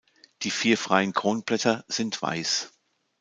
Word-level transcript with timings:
Die 0.41 0.49
vier 0.49 0.79
freien 0.79 1.13
Kronblätter 1.13 1.85
sind 1.87 2.19
weiß. 2.23 2.71